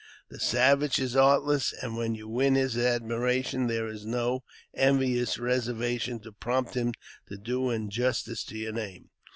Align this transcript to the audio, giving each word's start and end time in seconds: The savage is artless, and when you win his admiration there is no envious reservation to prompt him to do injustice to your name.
The 0.29 0.39
savage 0.39 0.97
is 0.97 1.15
artless, 1.15 1.71
and 1.73 1.95
when 1.95 2.15
you 2.15 2.27
win 2.27 2.55
his 2.55 2.75
admiration 2.75 3.67
there 3.67 3.85
is 3.85 4.03
no 4.03 4.41
envious 4.73 5.37
reservation 5.37 6.19
to 6.21 6.31
prompt 6.31 6.73
him 6.73 6.95
to 7.29 7.37
do 7.37 7.69
injustice 7.69 8.43
to 8.45 8.57
your 8.57 8.73
name. 8.73 9.11